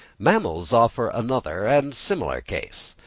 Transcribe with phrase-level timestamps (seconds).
[0.17, 2.95] Mammals offer another and similar case.